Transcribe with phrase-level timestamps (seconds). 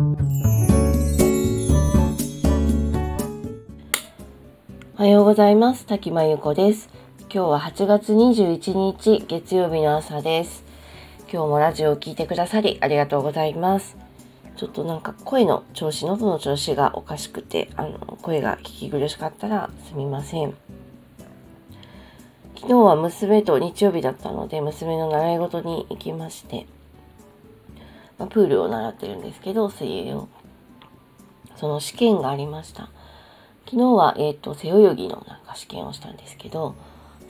[0.00, 0.02] お
[5.02, 5.84] はようございます。
[5.84, 6.88] 滝真由子です。
[7.24, 10.64] 今日は8月21日月曜日の朝です。
[11.30, 13.98] 今日もラジオを聴いてくださりありがとうございます。
[14.56, 20.54] ちょっとなんか声の調子、喉の調子がおかしくて、あの、声が聞き苦しかったらすみません。
[22.54, 26.66] 昨日は娘と日曜日だったので、娘の習い事に行きまして、
[28.20, 30.28] まあ、プールを習ってるんですけど、水泳を。
[31.56, 32.90] その試験がありました。
[33.64, 36.74] 昨日は、えっ、ー、と、背泳ぎのなんか試験をしたんですけど、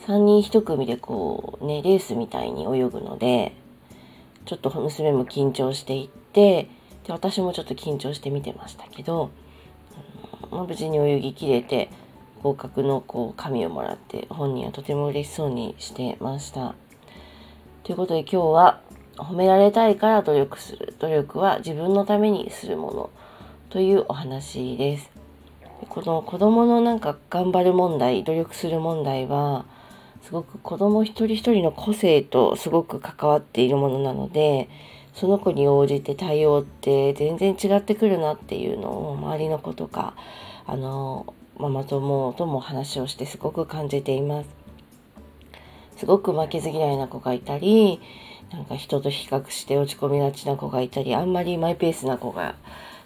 [0.07, 3.55] 3人1組でこう、ね、レースみたいに泳ぐので、
[4.47, 6.69] ちょっと娘も緊張していって、
[7.07, 9.31] で、私もちょっと緊張して見てましたけど、
[10.51, 11.89] まあ、無事に泳ぎきれて、
[12.43, 16.75] 合格のこう紙をもらって本人はとても嬉しそうにしてました。
[17.85, 18.81] ということで今日は
[19.23, 20.95] 褒められたいから努力する。
[20.99, 23.11] 努力は自分のためにするもの
[23.69, 25.11] というお話です。
[25.89, 29.65] この子供のなんか頑張る問題、努力する問題は、
[30.23, 34.69] すごく子供一人一人の個性とすごく関わっているものなので、
[35.15, 40.15] その子に応じて対応って全然違ってくるなっていうのを周りの子とか、
[40.67, 44.49] あの、ママ友とも話をしてすごく感じています。
[45.97, 48.01] すごく負けず嫌いな子がいたり、
[48.53, 52.57] なんか人と比較して落ち込みがちな子がいたり、あんまりマイペースな子が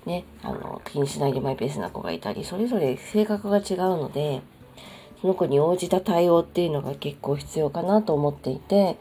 [0.06, 4.42] ね、あの、気にしないでマイペースな子がいたり、それぞれ性格が違うので、
[5.20, 8.98] その子に応じた対応っていうのが結構必要かなと思っていて、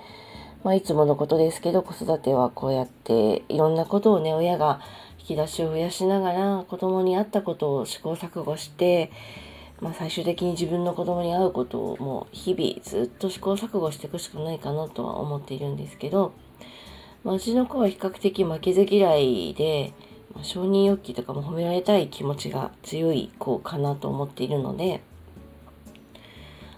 [0.64, 4.80] まあ、いつものことですけど、子育てはこうやっていろんなことをね、親が
[5.20, 9.12] 引き出しを増やしながら、子供に合ったことを試行錯誤して、
[9.84, 16.32] まあ、最終的に自分の子供に合うことをもう日々ずっと試行錯誤していくしかないかなとは思っているんですけど、
[17.26, 19.92] まあ、うちの子は比較的負けず嫌いで、
[20.34, 25.02] まあ、承認欲求とかも褒められたい気持ちが強い子かなと思っているので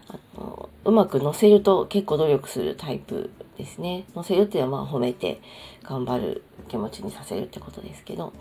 [0.08, 4.06] あのうまく乗せると結構努力するタイプですね。
[4.16, 5.42] 乗せるっていうのはまあ褒めて
[5.84, 8.34] 頑張る気持ちにさせるってことですけど。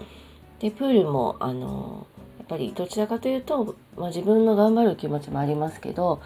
[0.60, 2.06] でプールもあの
[2.44, 6.20] っぱりどちらかというと、まあ、自分の頑張る気持ちもありますけど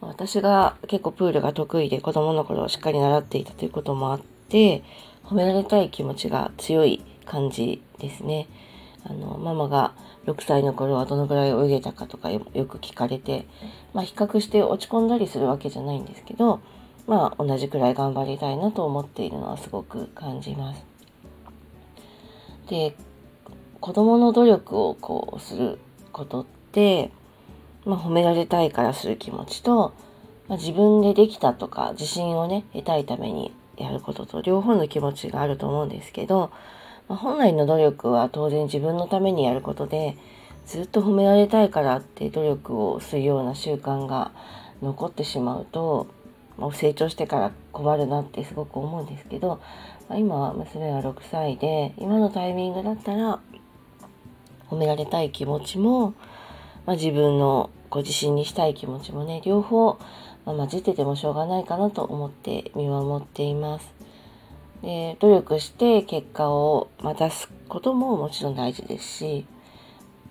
[0.00, 4.82] 私が結構プールが得意で子供の頃しっかり習っていたということもあって
[5.24, 8.46] 褒められたい気持ちが強い感じですね。
[9.06, 9.94] あの、ママが
[10.26, 13.46] 6歳の頃はどのぐらい泳げたかとかよく聞かれて、
[13.92, 16.60] まあ比較して落ち込んだりするわけじゃないんですけど、
[17.06, 20.84] まあ同じくらい頑張りたいなと思っているのはすごく感じます。
[22.68, 22.94] で、
[23.84, 25.78] 子供の努力をこうする
[26.10, 27.10] ことって、
[27.84, 29.92] まあ褒められたいからする気持ちと、
[30.48, 36.50] まあ、自分でできたとか自信をね、得たいためにやることと両方の気持ちがあると思うんですけど、
[37.08, 40.16] まあ、本来の努力は当然自分のためにやることで
[40.64, 44.32] ずっと褒められたいからって努力をするような習慣が
[44.80, 46.06] 残ってしまうと、
[46.56, 49.60] まあ、成長してから困るなってすごく思うんですけど、
[50.08, 53.40] まあ、今は娘は6歳で今のタイミングだったら
[54.70, 56.14] 褒められたい気持ちも、
[56.86, 59.98] まあ、自分のご自身にしたい気持ちもね両方、
[60.44, 63.94] まあ、混じっててもしょうがないかなと思って見守っています。
[64.82, 69.46] で努力して結果をま出すことももちろん大事ですし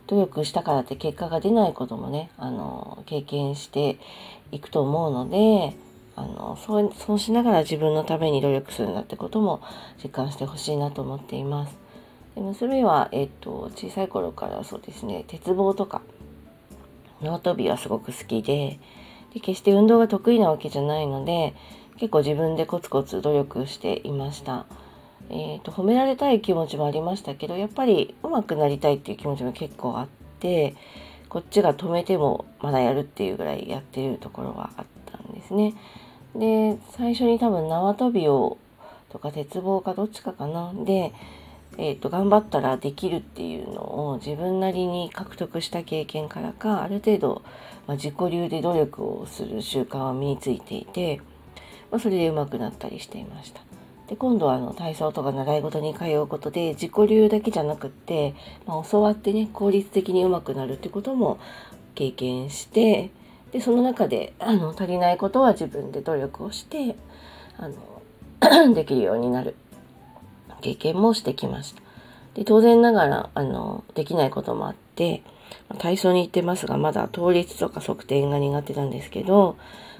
[0.05, 3.97] 努力したからって結果が出ないこともねあの経験して
[4.51, 5.75] いくと思うので
[6.15, 9.61] あのそうそうしながら自分のために努力するんだってことも
[10.03, 11.82] 実感してほしいなと思っています。
[12.35, 16.01] で娘は、えっと、小さい頃からそうですね鉄棒とか
[17.21, 18.79] 縄跳びはすごく好きで
[19.33, 21.55] で決して運動が得意なわけじゃないので
[21.97, 24.65] 結構自分でコツコツ努力していました。
[25.29, 30.07] えーと、褒められたい気持ちもありましたけどやっぱり上手くなりたいっていう気持ちも結構あっ
[30.39, 30.75] て
[31.29, 35.73] こっちが止めてもまだやるっていうぐらいやってるところがあったんですね。
[36.35, 38.57] で最初に多分縄跳びを
[39.09, 41.13] とか鉄棒かどっちかかなで、
[41.77, 47.41] えーと頑張ったらできるっていうのを自分なりに獲得した経験からかある程度、
[47.87, 51.21] まあ、自己流で努力をする習慣は身についていて。
[51.93, 53.61] まあ、それで上手くなったりしていました。
[54.07, 58.33] で今度はあの体操とか習い事に通うことで自己流だけじゃなくって、
[58.65, 61.39] まあ、教わってね効率的に上手くなるってことも
[61.93, 63.11] 経験して
[63.51, 66.95] でその中であの足りないことは自分で努力をして
[67.57, 69.55] あの できるようになる
[70.63, 71.81] 経験もしてきました。
[72.35, 75.21] で当然ながらあのできないこともあって
[75.77, 79.57] 体操に行ってますがまだ倒立とか側転が苦手なんですけど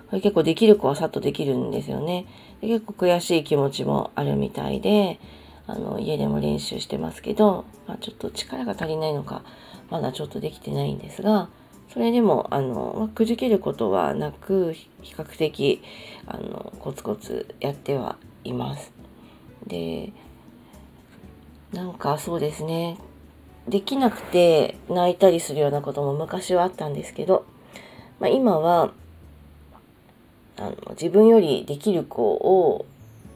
[0.10, 2.26] これ結構できる子はさっとできるんですよね。
[2.62, 5.20] で結構悔しい気持ちもあるみたいで、
[5.68, 9.44] あの家でも練習してますけど、まあ、ちょっと力が足りないのか
[9.90, 11.50] まだちょっとできてないんですが
[11.92, 15.82] それでもあの、まあ、くじけることはなく比較的
[16.28, 18.92] あのコツコツやってはいます。
[19.68, 20.12] で
[21.74, 22.98] なんかそうですね
[23.68, 27.46] できなくて泣いたりするようなことも昔はあったんですけど、
[28.20, 28.92] まあ、今は
[30.58, 32.86] あの自分よりできる子を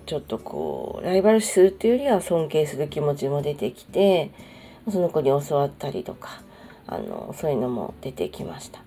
[0.06, 4.31] ちょっとこうライバル視するっていうよりは尊敬する気持ちも出てきて
[4.92, 6.42] その子に教わったりとか
[6.86, 8.81] あのそういうのも出てきました。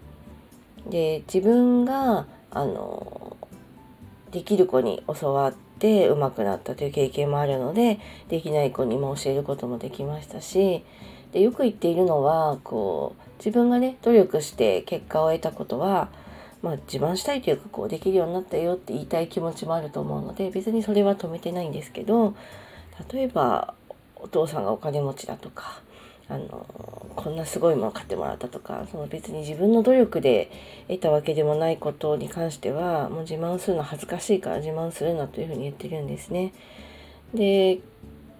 [0.88, 3.36] で自分があの
[4.30, 7.98] できる子に教わって上手くなったという経験もあるので
[8.28, 10.84] できない子にも教えることもできましたし
[11.32, 16.08] でよく言っているのはこう自分がね努力して結果を得たことは、
[16.62, 22.34] まあ、自慢したいというかこうできるようになったよって言いたい気持ちもあると思うので別にそれは止めてないんですけど
[23.12, 23.74] 例えば
[24.16, 25.80] お父さんがお金持ちだとか
[26.30, 26.66] あの
[27.16, 30.50] こんなすごいもの買ってもらったとかその別に自分の努力で
[30.88, 36.54] 得たわけでもないことに関してはもう自慢するの恥ずかしいから自慢するなというふうに言ってるんですね。
[37.34, 37.80] で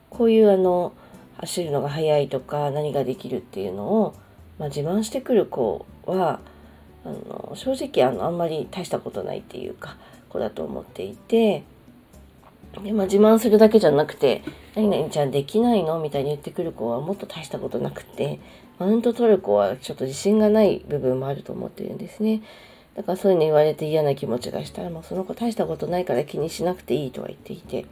[0.09, 0.93] こういうあの
[1.39, 4.15] 走るのが速いとか何ができるっていうのを、
[4.59, 6.41] まあ、自慢してくる子は
[7.05, 9.97] あの正直あのあんまり大したことないっていうか
[10.29, 11.65] 子だと思っていて
[12.83, 14.43] で、まあ、自慢するだけじゃなくて
[14.77, 18.39] 「何々ちゃんできないの?」みたいに言ってくる子はもっと大したことなくて
[18.79, 22.43] マウント取る子はちょっと自信がない部分もあると思ってるんですね。
[22.95, 27.87] だからそういうの言われて嫌な気持ちがしたらもうその子大したことないから気にしなくていいとは言っていて、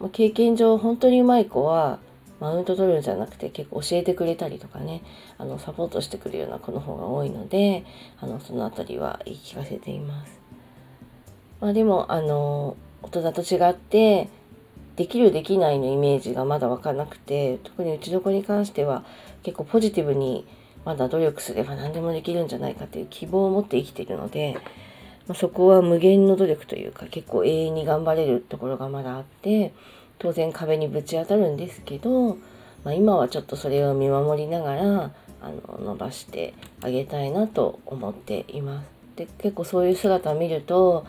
[0.00, 2.00] まあ、経験上本当にうまい子は
[2.40, 5.02] マウント取るんじゃなくて結構教えてくれたりとかね
[5.38, 7.84] あのサポートしてくれるような子の方が多いので
[8.20, 10.40] あのその辺りは言い聞かせています。
[11.60, 14.28] まあ、でもあの大人と違って
[14.96, 19.04] できるできないのイメージがまだ分からなくて特にうちの子に関しては
[19.42, 20.46] 結構ポジティブに
[20.84, 24.54] まだ努力すれば何でもできるんじゃないかという希望を持って生きているので、
[25.26, 29.72] まあ、そこは無限の努力というか結構永遠に頑張れるところがまだあって
[30.18, 32.36] 当然壁にぶち当たるんですけど、
[32.84, 35.10] まあ、今はちょっとそれを見守りながら
[35.40, 38.86] あの伸ばしてあげたいなと思っています。
[39.16, 41.06] で結構そういう姿を見ると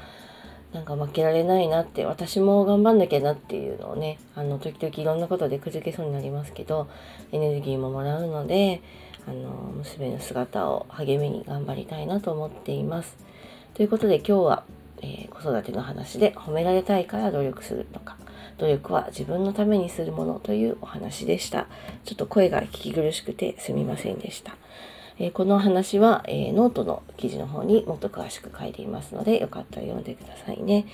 [0.73, 6.89] なんか負けられないなって私も頑張んなきゃなっていうのをねあの時々いろんなことでくじけそうになりますけど
[7.31, 8.81] エネルギーももらうので
[9.27, 13.15] あの娘の姿を励みに頑張りたいなと思っています。
[13.75, 14.63] ということで今日は、
[15.01, 18.17] えー、子育ての話で褒められたいから努力するとか
[18.57, 21.67] 努力は自分のためにするものというお話でした。
[22.03, 24.55] ちょっと声が聞き苦しくてすみませんでした。
[25.19, 30.85] えー、この話は、えー、ノートの記事の方にもっと詳しく書いていますので、よかったら読んでくださいね。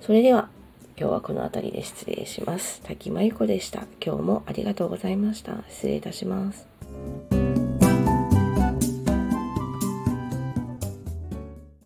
[0.00, 0.48] それでは、
[0.96, 2.80] 今日はこの辺りで失礼します。
[2.84, 3.84] 滝真由子でした。
[4.04, 5.56] 今日もありがとうございました。
[5.68, 7.33] 失礼いたします。